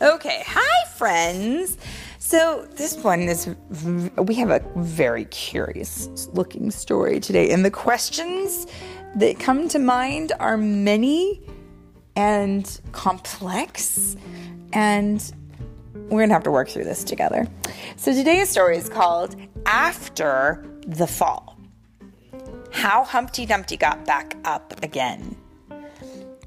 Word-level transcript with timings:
Okay, 0.00 0.42
hi 0.46 0.88
friends. 0.90 1.76
So 2.18 2.68
this 2.76 2.96
one 2.98 3.22
is 3.22 3.54
we 4.16 4.34
have 4.34 4.50
a 4.50 4.62
very 4.76 5.24
curious 5.26 6.28
looking 6.32 6.70
story 6.70 7.20
today 7.20 7.50
and 7.50 7.64
the 7.64 7.70
questions 7.70 8.66
that 9.16 9.38
come 9.40 9.68
to 9.68 9.78
mind 9.78 10.32
are 10.38 10.56
many 10.56 11.40
and 12.16 12.80
complex 12.92 14.16
and 14.72 15.32
we're 15.94 16.20
going 16.20 16.28
to 16.28 16.34
have 16.34 16.44
to 16.44 16.50
work 16.50 16.68
through 16.68 16.84
this 16.84 17.04
together. 17.04 17.46
So 17.96 18.12
today's 18.12 18.48
story 18.48 18.76
is 18.76 18.88
called 18.88 19.36
After 19.66 20.64
the 20.86 21.06
Fall. 21.06 21.58
How 22.72 23.04
Humpty 23.04 23.46
Dumpty 23.46 23.76
got 23.76 24.04
back 24.04 24.36
up 24.44 24.82
again. 24.82 25.36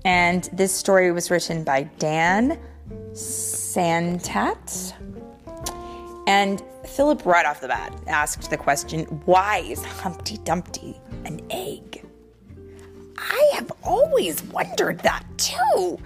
And 0.04 0.50
this 0.54 0.74
story 0.74 1.12
was 1.12 1.30
written 1.30 1.64
by 1.64 1.84
Dan 2.00 2.60
Santat. 3.14 4.94
And 6.28 6.64
Philip, 6.86 7.26
right 7.26 7.46
off 7.46 7.62
the 7.62 7.68
bat, 7.68 7.94
asked 8.08 8.50
the 8.50 8.58
question 8.58 9.06
why 9.26 9.60
is 9.60 9.84
Humpty 9.84 10.38
Dumpty 10.38 11.00
an 11.26 11.42
egg? 11.50 12.06
I 13.18 13.52
have 13.54 13.72
always 13.84 14.44
wondered 14.46 15.00
that 15.00 15.24
too. 15.38 16.00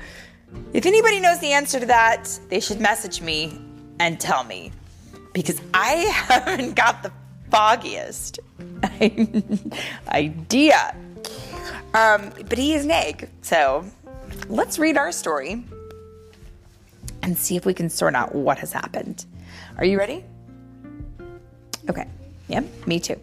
If 0.73 0.85
anybody 0.85 1.19
knows 1.19 1.39
the 1.39 1.51
answer 1.51 1.79
to 1.79 1.85
that, 1.85 2.39
they 2.49 2.59
should 2.59 2.79
message 2.79 3.21
me 3.21 3.59
and 3.99 4.19
tell 4.19 4.43
me 4.43 4.71
because 5.33 5.61
I 5.73 5.91
haven't 6.27 6.75
got 6.75 7.03
the 7.03 7.11
foggiest 7.51 8.39
idea. 10.09 10.95
Um, 11.93 12.31
but 12.49 12.57
he 12.57 12.73
is 12.73 12.85
an 12.85 12.91
egg. 12.91 13.29
So 13.41 13.85
let's 14.49 14.79
read 14.79 14.97
our 14.97 15.11
story 15.11 15.63
and 17.25 17.35
see 17.37 17.55
if 17.55 17.65
we 17.65 17.73
can 17.73 17.89
sort 17.89 18.13
out 18.15 18.35
what 18.35 18.59
has 18.59 18.71
happened. 18.71 19.25
Are 19.77 19.83
you 19.83 19.97
ready? 19.97 20.23
Okay. 21.89 22.07
Yep, 22.47 22.85
me 22.85 22.99
too. 22.99 23.19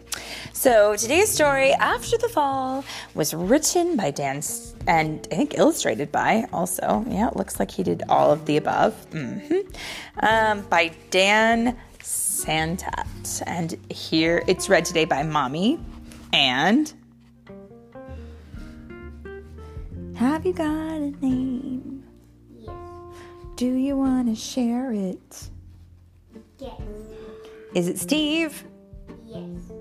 So 0.51 0.97
today's 0.97 1.31
story, 1.31 1.71
After 1.71 2.17
the 2.17 2.27
Fall, 2.27 2.83
was 3.15 3.33
written 3.33 3.95
by 3.95 4.11
Dan 4.11 4.41
and 4.85 5.25
I 5.31 5.35
think 5.35 5.57
illustrated 5.57 6.11
by 6.11 6.45
also. 6.51 7.05
Yeah, 7.07 7.29
it 7.29 7.37
looks 7.37 7.57
like 7.57 7.71
he 7.71 7.83
did 7.83 8.03
all 8.09 8.31
of 8.31 8.45
the 8.45 8.57
above. 8.57 8.93
Mm-hmm. 9.11 9.59
Um, 10.19 10.61
by 10.63 10.91
Dan 11.09 11.77
Santat. 11.99 13.41
And 13.47 13.77
here 13.89 14.43
it's 14.47 14.67
read 14.67 14.83
today 14.83 15.05
by 15.05 15.23
Mommy 15.23 15.79
and. 16.33 16.91
Have 20.15 20.45
you 20.45 20.51
got 20.51 20.67
a 20.67 21.11
name? 21.21 21.92
Yes. 23.53 23.59
Do 23.59 23.73
you 23.73 23.97
want 23.97 24.27
to 24.27 24.35
share 24.35 24.91
it? 24.91 25.49
Yes. 26.57 26.81
Is 27.75 27.87
it 27.87 27.99
Steve? 27.99 28.63
Yes. 29.27 29.71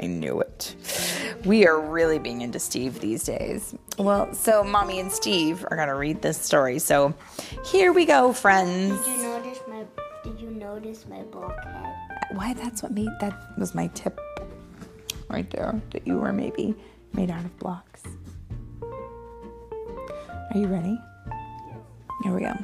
I 0.00 0.06
knew 0.06 0.40
it. 0.40 0.74
We 1.44 1.66
are 1.66 1.80
really 1.80 2.18
being 2.18 2.40
into 2.40 2.58
Steve 2.58 3.00
these 3.00 3.24
days. 3.24 3.74
Well, 3.98 4.32
so 4.32 4.62
Mommy 4.64 5.00
and 5.00 5.10
Steve 5.12 5.64
are 5.70 5.76
going 5.76 5.88
to 5.88 5.94
read 5.94 6.22
this 6.22 6.38
story. 6.38 6.78
So 6.78 7.14
here 7.64 7.92
we 7.92 8.04
go, 8.04 8.32
friends. 8.32 9.04
Did 9.04 9.16
you 9.16 9.22
notice 9.22 9.60
my 9.68 9.84
Did 10.24 10.40
you 10.40 10.50
notice 10.50 11.06
my 11.06 11.22
blockhead? 11.22 11.94
Why 12.32 12.54
that's 12.54 12.82
what 12.82 12.92
made 12.92 13.08
that 13.20 13.58
was 13.58 13.74
my 13.74 13.88
tip 13.88 14.20
right 15.28 15.48
there 15.50 15.80
that 15.90 16.06
you 16.06 16.18
were 16.18 16.32
maybe 16.32 16.74
made 17.12 17.30
out 17.30 17.44
of 17.44 17.58
blocks. 17.58 18.02
Are 18.82 20.58
you 20.58 20.66
ready? 20.66 20.98
Here 22.22 22.32
we 22.32 22.40
go. 22.40 22.54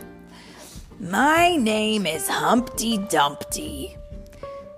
My 1.01 1.57
name 1.57 2.07
is 2.07 2.29
Humpty 2.29 2.98
Dumpty. 2.98 3.97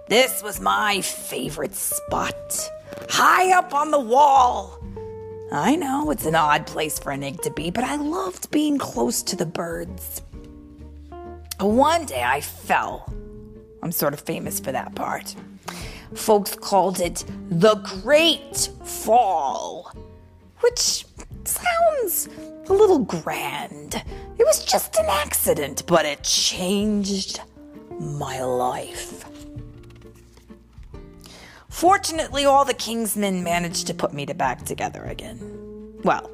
This 0.09 0.43
was 0.43 0.61
my 0.61 1.01
favorite 1.01 1.75
spot, 1.75 2.71
high 3.11 3.57
up 3.57 3.75
on 3.75 3.91
the 3.91 4.01
wall. 4.01 4.79
I 5.53 5.77
know 5.77 6.11
it's 6.11 6.27
an 6.27 6.35
odd 6.35 6.67
place 6.67 6.99
for 6.99 7.11
an 7.13 7.23
egg 7.23 7.43
to 7.43 7.51
be, 7.51 7.71
but 7.71 7.85
I 7.85 7.97
loved 7.97 8.51
being 8.51 8.79
close 8.79 9.23
to 9.25 9.37
the 9.37 9.47
birds. 9.47 10.23
One 11.61 12.07
day 12.07 12.23
I 12.23 12.41
fell. 12.41 13.13
I'm 13.83 13.93
sort 13.93 14.15
of 14.15 14.21
famous 14.21 14.61
for 14.61 14.73
that 14.73 14.95
part. 14.95 15.35
Folks 16.15 16.55
called 16.55 17.01
it 17.01 17.25
the 17.51 17.77
Great 18.03 18.71
Fall, 18.85 19.93
which 20.61 21.05
sounds 21.49 22.29
a 22.69 22.73
little 22.73 22.99
grand. 22.99 24.03
It 24.39 24.45
was 24.45 24.65
just 24.65 24.97
an 24.97 25.07
accident, 25.09 25.85
but 25.87 26.05
it 26.05 26.23
changed 26.23 27.41
my 27.99 28.43
life. 28.43 29.25
Fortunately, 31.69 32.45
all 32.45 32.65
the 32.65 32.75
Kingsmen 32.75 33.43
managed 33.43 33.87
to 33.89 33.95
put 33.95 34.13
me 34.13 34.25
to 34.27 34.35
back 34.35 34.65
together 34.65 35.03
again. 35.05 35.41
Well, 36.05 36.31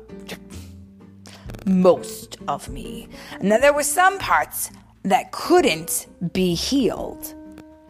most 1.66 2.36
of 2.46 2.68
me. 2.68 3.08
And 3.40 3.50
then 3.50 3.60
there 3.60 3.72
were 3.72 3.82
some 3.82 4.18
parts 4.18 4.70
that 5.02 5.32
couldn't 5.32 6.06
be 6.32 6.54
healed 6.54 7.34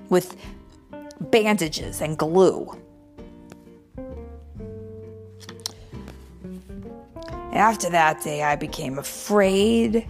with 0.08 0.36
bandages 1.20 2.00
and 2.00 2.16
glue. 2.16 2.76
After 7.60 7.90
that 7.90 8.22
day, 8.22 8.42
I 8.42 8.56
became 8.56 8.98
afraid 8.98 10.08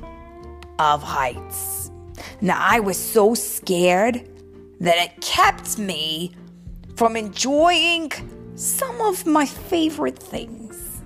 of 0.79 1.03
heights. 1.03 1.91
Now, 2.41 2.57
I 2.61 2.79
was 2.79 2.97
so 2.97 3.35
scared 3.35 4.25
that 4.79 4.97
it 4.97 5.21
kept 5.21 5.77
me 5.77 6.33
from 6.95 7.17
enjoying 7.17 8.13
some 8.55 9.01
of 9.01 9.27
my 9.27 9.47
favorite 9.47 10.17
things. 10.17 11.03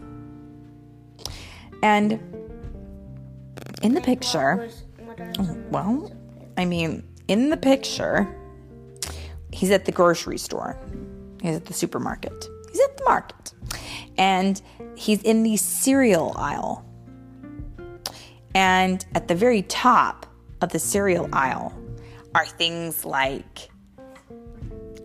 And 1.82 2.12
in 3.82 3.94
the 3.94 4.02
picture, 4.02 4.68
well, 5.70 6.12
I 6.58 6.66
mean, 6.66 7.08
in 7.26 7.48
the 7.48 7.56
picture, 7.56 8.28
he's 9.50 9.70
at 9.70 9.86
the 9.86 9.92
grocery 9.92 10.36
store. 10.36 10.78
He's 11.40 11.56
at 11.56 11.64
the 11.64 11.72
supermarket. 11.72 12.48
He's 12.70 12.82
at 12.82 12.98
the 12.98 13.04
market. 13.04 13.54
And 14.16 14.60
he's 14.96 15.22
in 15.22 15.42
the 15.42 15.56
cereal 15.56 16.32
aisle. 16.36 16.84
And 18.54 19.04
at 19.14 19.28
the 19.28 19.34
very 19.34 19.62
top 19.62 20.26
of 20.60 20.70
the 20.70 20.78
cereal 20.78 21.28
aisle 21.32 21.76
are 22.34 22.46
things 22.46 23.04
like 23.04 23.70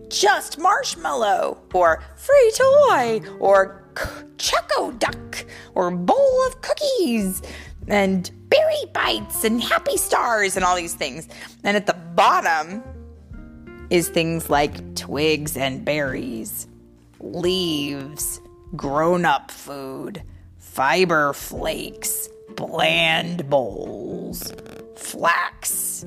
just 0.08 0.58
marshmallow 0.58 1.58
or 1.72 2.02
free 2.16 2.52
toy 2.56 3.20
or 3.38 3.84
choco 4.38 4.90
duck 4.92 5.44
or 5.74 5.90
bowl 5.90 6.46
of 6.46 6.60
cookies 6.60 7.42
and 7.88 8.30
berry 8.48 8.84
bites 8.92 9.44
and 9.44 9.62
happy 9.62 9.96
stars 9.96 10.56
and 10.56 10.64
all 10.64 10.76
these 10.76 10.94
things. 10.94 11.28
And 11.64 11.76
at 11.76 11.86
the 11.86 11.94
bottom 12.14 12.82
is 13.90 14.08
things 14.08 14.50
like 14.50 14.94
twigs 14.94 15.56
and 15.56 15.84
berries, 15.84 16.66
leaves, 17.20 18.40
grown 18.76 19.24
up 19.24 19.50
food, 19.50 20.22
fiber 20.58 21.32
flakes, 21.32 22.28
bland 22.56 23.48
bowls, 23.48 24.52
flax, 24.96 26.04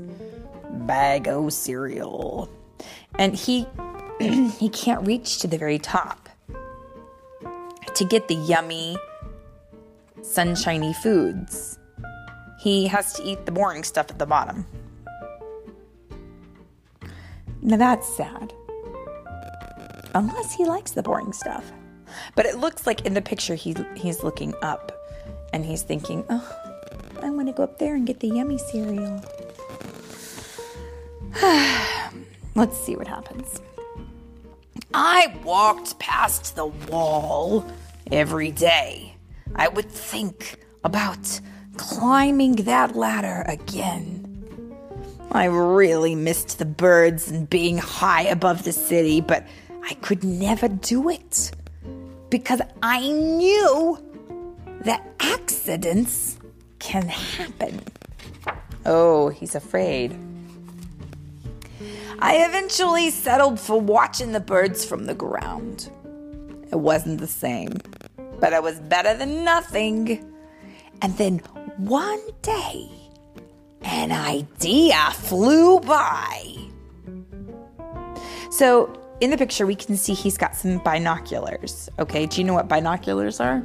bag 0.70 1.28
o' 1.28 1.50
cereal. 1.50 2.50
And 3.20 3.36
he 3.36 3.68
he 4.20 4.70
can't 4.70 5.06
reach 5.06 5.40
to 5.40 5.48
the 5.48 5.58
very 5.58 5.80
top 5.80 6.30
to 7.96 8.06
get 8.06 8.28
the 8.28 8.36
yummy 8.36 8.98
sunshiny 10.22 10.94
foods. 10.94 11.78
He 12.60 12.88
has 12.88 13.14
to 13.14 13.24
eat 13.24 13.46
the 13.46 13.52
boring 13.52 13.84
stuff 13.84 14.10
at 14.10 14.20
the 14.20 14.26
bottom. 14.26 14.66
Now 17.62 17.78
that's 17.78 18.08
sad. 18.16 18.54
Unless 20.16 20.54
he 20.54 20.66
likes 20.66 20.92
the 20.92 21.04
boring 21.04 21.34
stuff. 21.34 21.72
But 22.36 22.46
it 22.46 22.58
looks 22.58 22.86
like 22.88 23.06
in 23.06 23.14
the 23.14 23.22
picture 23.22 23.56
he, 23.56 23.76
he's 23.96 24.24
looking 24.24 24.54
up 24.62 24.92
and 25.52 25.66
he's 25.66 25.84
thinking, 25.84 26.26
oh, 26.30 26.60
I 27.22 27.30
want 27.30 27.48
to 27.48 27.54
go 27.54 27.64
up 27.64 27.80
there 27.80 27.96
and 27.96 28.06
get 28.06 28.20
the 28.20 28.28
yummy 28.28 28.58
cereal. 28.58 29.24
Let's 32.56 32.78
see 32.78 32.96
what 32.96 33.08
happens. 33.08 33.62
I 34.94 35.36
walked 35.44 35.98
past 36.00 36.56
the 36.56 36.68
wall 36.68 37.66
every 38.12 38.52
day. 38.52 39.16
I 39.56 39.68
would 39.68 39.90
think 39.90 40.58
about 40.84 41.40
climbing 41.78 42.56
that 42.58 42.96
ladder 42.96 43.44
again. 43.48 44.20
I 45.32 45.46
really 45.46 46.14
missed 46.14 46.60
the 46.60 46.66
birds 46.66 47.32
and 47.32 47.50
being 47.50 47.80
high 47.80 48.24
above 48.24 48.64
the 48.64 48.72
city, 48.72 49.20
but 49.22 49.48
I 49.84 49.96
could 49.96 50.24
never 50.24 50.68
do 50.68 51.10
it 51.10 51.52
because 52.34 52.62
I 52.82 53.12
knew 53.12 53.96
that 54.86 55.08
accidents 55.20 56.40
can 56.80 57.08
happen. 57.08 57.80
Oh, 58.88 59.30
he's 59.30 59.54
afraid. 59.54 60.18
I 62.18 62.38
eventually 62.38 63.12
settled 63.12 63.60
for 63.60 63.80
watching 63.80 64.32
the 64.32 64.40
birds 64.40 64.84
from 64.84 65.06
the 65.06 65.14
ground. 65.14 65.92
It 66.72 66.80
wasn't 66.80 67.20
the 67.20 67.28
same, 67.28 67.78
but 68.40 68.52
it 68.52 68.64
was 68.64 68.80
better 68.80 69.14
than 69.16 69.44
nothing. 69.44 70.34
And 71.04 71.16
then 71.20 71.38
one 71.78 72.24
day, 72.42 72.90
an 73.84 74.12
idea 74.12 75.12
flew 75.12 75.82
by. 75.82 76.56
So, 78.50 79.03
in 79.24 79.30
the 79.30 79.38
picture, 79.38 79.66
we 79.66 79.76
can 79.76 79.96
see 79.96 80.14
he's 80.14 80.38
got 80.38 80.54
some 80.54 80.80
binoculars. 80.80 81.90
Okay, 81.98 82.26
do 82.26 82.42
you 82.42 82.44
know 82.44 82.54
what 82.54 82.68
binoculars 82.68 83.40
are? 83.40 83.64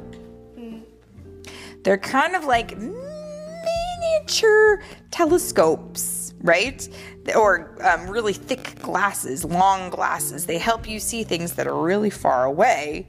They're 1.83 1.97
kind 1.97 2.33
of 2.33 2.45
like 2.45 2.77
miniature 2.77 4.81
telescopes, 5.11 6.33
right? 6.39 6.87
Or 7.35 7.75
um, 7.83 8.09
really 8.09 8.31
thick 8.31 8.81
glasses, 8.81 9.43
long 9.43 9.89
glasses. 9.89 10.45
They 10.45 10.57
help 10.57 10.87
you 10.87 10.97
see 10.97 11.25
things 11.25 11.55
that 11.55 11.67
are 11.67 11.77
really 11.77 12.09
far 12.09 12.45
away 12.45 13.05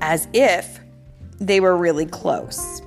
as 0.00 0.28
if 0.32 0.78
they 1.40 1.58
were 1.58 1.76
really 1.76 2.06
close. 2.06 2.82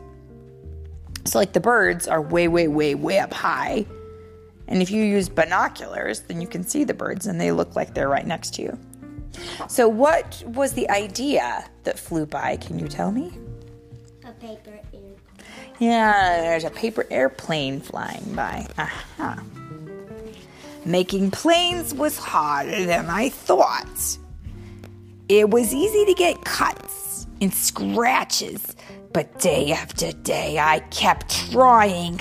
So, 1.25 1.39
like 1.39 1.51
the 1.51 1.59
birds 1.59 2.07
are 2.07 2.21
way, 2.21 2.47
way, 2.47 2.69
way, 2.69 2.95
way 2.95 3.19
up 3.19 3.33
high. 3.33 3.85
And 4.69 4.81
if 4.81 4.91
you 4.91 5.03
use 5.03 5.27
binoculars, 5.27 6.21
then 6.21 6.39
you 6.39 6.47
can 6.47 6.63
see 6.63 6.85
the 6.85 6.93
birds 6.93 7.27
and 7.27 7.39
they 7.39 7.51
look 7.51 7.75
like 7.75 7.93
they're 7.93 8.07
right 8.07 8.25
next 8.25 8.53
to 8.55 8.61
you. 8.61 8.79
So, 9.67 9.87
what 9.87 10.43
was 10.47 10.73
the 10.73 10.89
idea 10.89 11.69
that 11.83 11.97
flew 11.97 12.25
by? 12.25 12.57
Can 12.57 12.79
you 12.79 12.87
tell 12.87 13.11
me? 13.11 13.31
A 14.25 14.31
paper 14.33 14.71
airplane. 14.71 15.15
Yeah, 15.79 16.41
there's 16.41 16.63
a 16.63 16.69
paper 16.69 17.05
airplane 17.09 17.81
flying 17.81 18.33
by. 18.35 18.67
Aha. 18.77 19.43
Making 20.85 21.31
planes 21.31 21.93
was 21.93 22.17
harder 22.17 22.85
than 22.85 23.09
I 23.09 23.29
thought. 23.29 24.17
It 25.29 25.49
was 25.49 25.73
easy 25.73 26.05
to 26.05 26.13
get 26.13 26.43
cuts 26.43 27.25
and 27.41 27.53
scratches, 27.53 28.75
but 29.13 29.39
day 29.39 29.71
after 29.71 30.11
day 30.11 30.59
I 30.59 30.79
kept 30.91 31.51
trying 31.51 32.19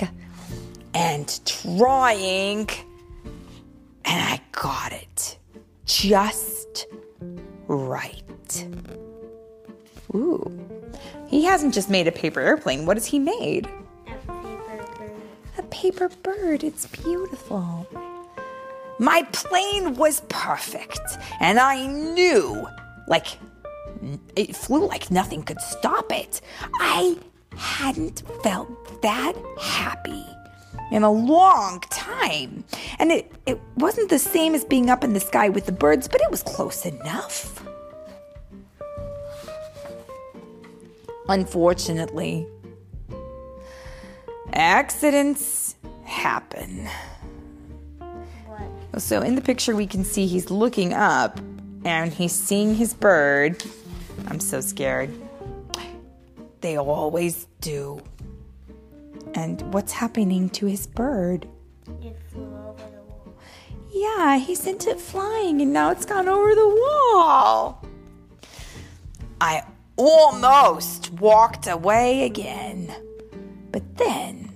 and 0.93 1.39
trying, 1.45 2.69
and 4.05 4.21
I 4.21 4.39
got 4.51 4.93
it 4.93 5.37
just 5.85 6.62
right. 7.67 8.67
Ooh. 10.15 10.59
He 11.27 11.43
hasn't 11.43 11.73
just 11.73 11.89
made 11.89 12.07
a 12.07 12.11
paper 12.11 12.39
airplane. 12.39 12.85
What 12.85 12.97
has 12.97 13.05
he 13.05 13.19
made? 13.19 13.67
A 14.07 14.13
paper 14.13 14.83
bird. 14.97 15.11
A 15.57 15.63
paper 15.63 16.09
bird. 16.21 16.63
It's 16.63 16.85
beautiful. 16.87 17.87
My 18.99 19.23
plane 19.31 19.95
was 19.95 20.21
perfect, 20.29 21.17
and 21.39 21.59
I 21.59 21.87
knew, 21.87 22.67
like, 23.07 23.25
it 24.35 24.55
flew 24.55 24.87
like 24.87 25.09
nothing 25.09 25.41
could 25.43 25.59
stop 25.61 26.11
it. 26.11 26.41
I 26.79 27.17
hadn't 27.55 28.23
felt 28.43 29.01
that 29.01 29.33
happy 29.59 30.25
in 30.91 31.03
a 31.03 31.11
long 31.11 31.79
time. 31.89 32.63
And 32.99 33.11
it, 33.11 33.31
it 33.45 33.59
wasn't 33.77 34.09
the 34.09 34.19
same 34.19 34.55
as 34.55 34.63
being 34.63 34.89
up 34.89 35.03
in 35.03 35.13
the 35.13 35.19
sky 35.19 35.49
with 35.49 35.65
the 35.65 35.71
birds, 35.71 36.07
but 36.07 36.21
it 36.21 36.29
was 36.29 36.43
close 36.43 36.85
enough. 36.85 37.63
Unfortunately, 41.29 42.45
accidents 44.53 45.75
happen. 46.03 46.87
What? 48.47 49.01
So 49.01 49.21
in 49.21 49.35
the 49.35 49.41
picture, 49.41 49.75
we 49.75 49.87
can 49.87 50.03
see 50.03 50.27
he's 50.27 50.51
looking 50.51 50.93
up 50.93 51.39
and 51.85 52.13
he's 52.13 52.33
seeing 52.33 52.75
his 52.75 52.93
bird. 52.93 53.63
I'm 54.27 54.39
so 54.39 54.61
scared. 54.61 55.09
They 56.61 56.77
always 56.77 57.47
do. 57.61 58.01
And 59.35 59.61
what's 59.73 59.91
happening 59.91 60.49
to 60.49 60.65
his 60.65 60.87
bird? 60.87 61.47
It 62.01 62.17
flew 62.31 62.43
over 62.43 62.83
the 62.91 63.01
wall. 63.01 63.35
Yeah, 63.91 64.37
he 64.37 64.55
sent 64.55 64.87
it 64.87 64.99
flying 64.99 65.61
and 65.61 65.73
now 65.73 65.91
it's 65.91 66.05
gone 66.05 66.27
over 66.27 66.55
the 66.55 66.67
wall. 66.67 67.83
I 69.41 69.63
almost 69.95 71.11
walked 71.13 71.67
away 71.67 72.25
again. 72.25 72.93
But 73.71 73.97
then 73.97 74.51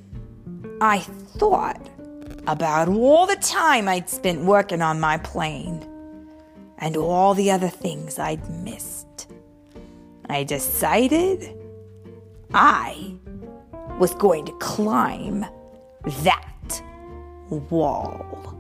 I 0.80 1.00
thought 1.00 1.90
about 2.46 2.88
all 2.88 3.26
the 3.26 3.36
time 3.36 3.88
I'd 3.88 4.10
spent 4.10 4.46
working 4.46 4.82
on 4.82 5.00
my 5.00 5.18
plane 5.18 5.86
and 6.78 6.96
all 6.96 7.34
the 7.34 7.52
other 7.52 7.68
things 7.68 8.20
I'd 8.20 8.50
missed. 8.50 9.28
I 10.30 10.44
decided 10.44 11.58
I 12.54 13.17
was 13.98 14.14
going 14.16 14.46
to 14.46 14.52
climb 14.54 15.46
that 16.24 16.82
wall. 17.50 18.56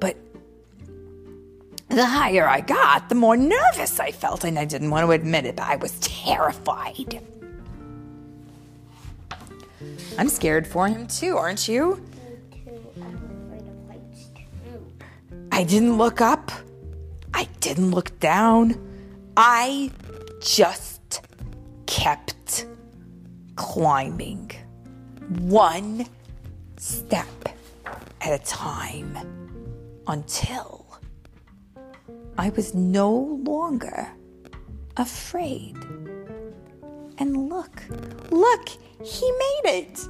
But 0.00 0.16
the 1.88 2.04
higher 2.04 2.48
I 2.48 2.60
got, 2.60 3.08
the 3.08 3.14
more 3.14 3.36
nervous 3.36 4.00
I 4.00 4.10
felt, 4.10 4.44
and 4.44 4.58
I 4.58 4.64
didn't 4.64 4.90
want 4.90 5.06
to 5.06 5.12
admit 5.12 5.46
it, 5.46 5.56
but 5.56 5.66
I 5.66 5.76
was 5.76 5.98
terrified. 6.00 7.20
I'm 10.18 10.28
scared 10.28 10.66
for 10.66 10.88
him 10.88 11.06
too, 11.06 11.36
aren't 11.36 11.68
you? 11.68 12.04
I 15.50 15.64
didn't 15.64 15.98
look 15.98 16.20
up. 16.20 16.50
I 17.34 17.44
didn't 17.60 17.90
look 17.90 18.18
down. 18.20 18.76
I 19.36 19.90
just 20.40 21.20
kept 21.86 22.66
climbing. 23.56 24.50
One 25.40 26.06
step 26.76 27.26
at 28.20 28.40
a 28.40 28.44
time 28.44 29.16
until 30.06 30.82
I 32.38 32.50
was 32.50 32.74
no 32.74 33.40
longer 33.44 34.08
afraid. 34.96 35.76
And 37.18 37.48
look, 37.48 37.82
look, 38.30 38.68
he 39.04 39.30
made 39.30 39.60
it 39.64 40.00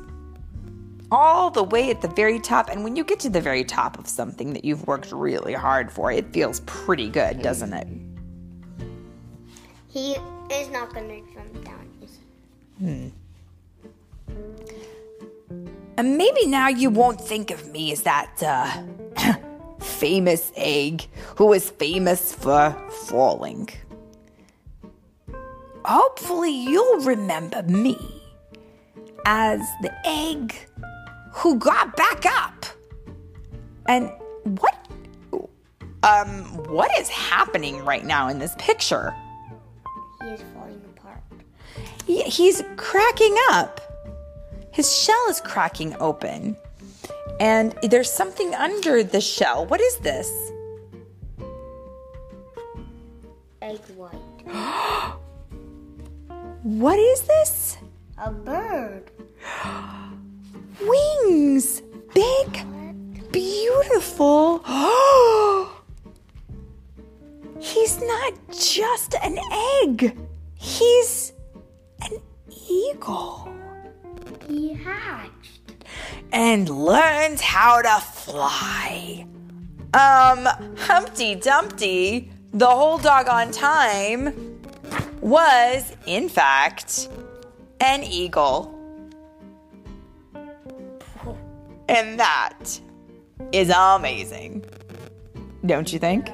all 1.11 1.50
the 1.50 1.62
way 1.62 1.90
at 1.90 2.00
the 2.00 2.09
very 2.09 2.40
top. 2.40 2.71
And 2.71 2.83
when 2.85 2.97
you 2.97 3.05
get 3.05 3.21
to 3.21 3.28
the 3.28 3.40
very 3.40 3.64
top 3.64 3.99
of 3.99 4.09
something 4.09 4.52
that 4.55 4.64
you've 4.64 4.87
worked 4.87 5.12
really 5.12 5.52
hard 5.52 5.93
for, 5.93 6.11
it 6.11 6.33
feels 6.33 6.61
pretty 6.61 7.11
good, 7.11 7.43
doesn't 7.43 7.73
it? 7.73 7.88
He 9.88 10.16
is 10.50 10.71
not 10.71 10.95
gonna 10.95 11.21
jump 11.35 11.64
down, 11.64 11.90
is 12.02 12.19
he? 12.78 12.85
Hmm. 12.85 13.09
And 15.96 16.16
maybe 16.16 16.46
now 16.46 16.68
you 16.68 16.90
won't 16.90 17.20
think 17.20 17.50
of 17.50 17.70
me 17.70 17.92
as 17.92 18.02
that 18.02 18.42
uh, 18.42 19.34
famous 19.80 20.50
egg 20.56 21.06
who 21.37 21.46
was 21.46 21.70
famous 21.70 22.32
for 22.34 22.75
falling. 23.06 23.68
Hopefully, 25.84 26.50
you'll 26.52 27.00
remember 27.00 27.62
me 27.64 27.99
as 29.26 29.61
the 29.82 29.92
egg 30.06 30.54
who 31.32 31.56
got 31.58 31.96
back 31.96 32.25
up. 32.26 32.64
And 33.87 34.11
what 34.61 34.76
um 36.04 36.44
what 36.68 36.90
is 36.99 37.08
happening 37.08 37.84
right 37.84 38.04
now 38.04 38.28
in 38.28 38.38
this 38.38 38.54
picture? 38.58 39.14
He 40.22 40.28
is 40.30 40.42
falling 40.54 40.80
apart. 40.96 41.20
He- 42.06 42.22
he's 42.22 42.62
cracking 42.76 43.37
up. 43.50 43.80
His 44.73 44.95
shell 44.97 45.26
is 45.29 45.41
cracking 45.41 45.95
open. 46.00 46.57
And 47.38 47.75
there's 47.83 48.11
something 48.11 48.55
under 48.55 49.05
the 49.05 49.21
shell. 49.21 49.67
What 49.67 49.81
is 49.81 49.97
this? 49.97 50.52
Egg 53.61 53.81
white. 53.97 54.19
What 56.62 56.97
is 56.97 57.23
this? 57.23 57.76
A 58.19 58.31
bird. 58.31 59.11
Wings. 60.81 61.83
Big, 62.14 62.64
beautiful. 63.33 64.62
He's 67.59 68.00
not 68.00 68.35
just 68.52 69.17
an 69.23 69.38
egg. 69.83 70.17
He's 70.55 71.33
an 72.02 72.19
eagle. 72.71 73.52
He 74.73 74.83
hatched. 74.83 75.61
and 76.33 76.67
learned 76.67 77.41
how 77.41 77.83
to 77.83 78.00
fly. 78.00 79.26
Um, 79.93 80.49
Humpty 80.79 81.35
Dumpty, 81.35 82.31
the 82.55 82.67
whole 82.67 82.97
doggone 82.97 83.50
time, 83.50 84.62
was, 85.21 85.95
in 86.07 86.31
fact, 86.31 87.09
an 87.81 88.02
eagle. 88.02 88.75
And 91.91 92.19
that 92.19 92.81
is 93.52 93.71
amazing. 93.76 94.64
Don't 95.67 95.93
you 95.93 95.99
think? 95.99 96.31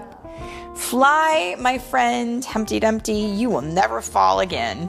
Fly, 0.77 1.57
my 1.59 1.79
friend 1.79 2.45
Humpty 2.45 2.79
Dumpty, 2.79 3.15
you 3.15 3.51
will 3.51 3.63
never 3.63 4.01
fall 4.01 4.39
again. 4.39 4.89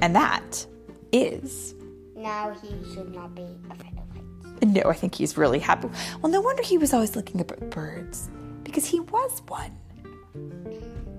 And 0.00 0.14
that 0.14 0.64
is. 1.10 1.74
Now 2.16 2.54
he 2.62 2.68
should 2.94 3.14
not 3.14 3.34
be 3.34 3.42
afraid 3.70 3.92
of 3.92 4.16
heights. 4.16 4.64
No, 4.64 4.82
I 4.90 4.94
think 4.94 5.14
he's 5.14 5.36
really 5.36 5.58
happy. 5.58 5.88
Well, 6.22 6.32
no 6.32 6.40
wonder 6.40 6.62
he 6.62 6.78
was 6.78 6.94
always 6.94 7.14
looking 7.14 7.40
up 7.40 7.52
at 7.52 7.70
birds 7.70 8.30
because 8.64 8.86
he 8.86 9.00
was 9.00 9.42
one. 9.48 9.76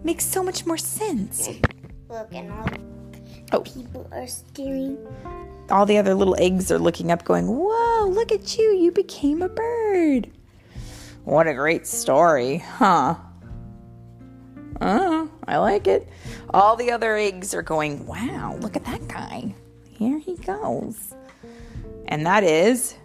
Makes 0.04 0.26
so 0.26 0.42
much 0.44 0.66
more 0.66 0.78
sense. 0.78 1.50
Look, 2.10 2.34
and 2.34 2.52
all 2.52 2.68
Oh. 3.54 3.62
people 3.62 4.08
are 4.12 4.28
staring. 4.28 4.98
All 5.70 5.86
the 5.86 5.98
other 5.98 6.14
little 6.14 6.36
eggs 6.40 6.72
are 6.72 6.80
looking 6.80 7.12
up, 7.12 7.24
going, 7.26 7.48
Whoa, 7.48 8.08
look 8.08 8.32
at 8.32 8.58
you. 8.58 8.72
You 8.76 8.92
became 8.92 9.42
a 9.42 9.50
bird. 9.50 10.32
What 11.24 11.48
a 11.48 11.54
great 11.54 11.86
story, 11.88 12.58
huh? 12.58 13.16
Oh, 14.80 15.30
I 15.48 15.58
like 15.58 15.88
it. 15.88 16.08
All 16.54 16.76
the 16.76 16.92
other 16.92 17.16
eggs 17.16 17.54
are 17.54 17.62
going, 17.62 18.06
Wow, 18.06 18.58
look 18.62 18.76
at 18.76 18.86
that 18.86 19.08
guy. 19.08 19.54
Here 19.98 20.20
he 20.20 20.36
goes. 20.36 21.16
And 22.08 22.26
that 22.26 22.44
is 22.44 22.96